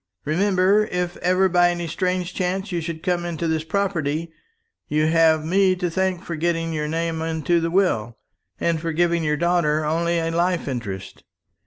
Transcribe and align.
"Remember, 0.25 0.85
if 0.87 1.15
ever 1.17 1.47
by 1.47 1.69
any 1.69 1.85
strange 1.85 2.33
chance 2.33 2.71
you 2.71 2.81
should 2.81 3.03
come 3.03 3.23
into 3.23 3.47
this 3.47 3.63
property, 3.63 4.31
you 4.87 5.05
have 5.05 5.45
me 5.45 5.75
to 5.75 5.91
thank 5.91 6.23
for 6.23 6.35
getting 6.35 6.73
your 6.73 6.87
name 6.87 7.21
into 7.21 7.61
the 7.61 7.69
will, 7.69 8.17
and 8.59 8.81
for 8.81 8.93
giving 8.93 9.23
your 9.23 9.37
daughter 9.37 9.85
only 9.85 10.17
a 10.17 10.31
life 10.31 10.67
interest. 10.67 11.23